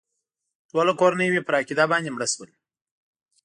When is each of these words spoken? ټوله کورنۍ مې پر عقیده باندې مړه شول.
ټوله 0.69 0.93
کورنۍ 0.99 1.27
مې 1.33 1.41
پر 1.47 1.53
عقیده 1.59 1.85
باندې 1.91 2.09
مړه 2.13 2.27
شول. 2.33 2.49